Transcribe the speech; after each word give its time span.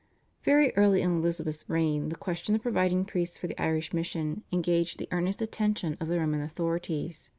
Very 0.41 0.75
early 0.75 1.03
in 1.03 1.17
Elizabeth's 1.17 1.69
reign 1.69 2.09
the 2.09 2.15
question 2.15 2.55
of 2.55 2.63
providing 2.63 3.05
priests 3.05 3.37
for 3.37 3.45
the 3.45 3.61
Irish 3.61 3.93
mission 3.93 4.43
engaged 4.51 4.97
the 4.97 5.07
earnest 5.11 5.43
attention 5.43 5.95
of 5.99 6.07
the 6.07 6.19
Roman 6.19 6.41
authorities. 6.41 7.29